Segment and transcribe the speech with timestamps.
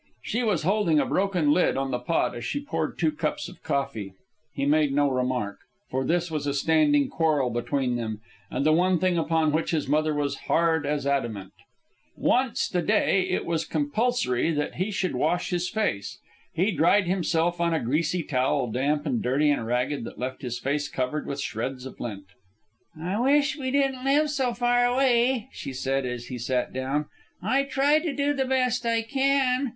[0.23, 3.61] She was holding a broken lid on the pot as she poured two cups of
[3.61, 4.15] coffee.
[4.51, 5.59] He made no remark,
[5.91, 8.19] for this was a standing quarrel between them,
[8.49, 11.53] and the one thing upon which his mother was hard as adamant.
[12.17, 16.17] "Wunst" a day it was compulsory that he should wash his face.
[16.51, 20.57] He dried himself on a greasy towel, damp and dirty and ragged, that left his
[20.57, 22.25] face covered with shreds of lint.
[22.99, 27.05] "I wish we didn't live so far away," she said, as he sat down.
[27.43, 29.69] "I try to do the best I can.